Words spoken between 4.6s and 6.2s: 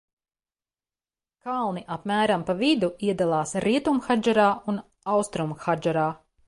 un Austrumhadžarā.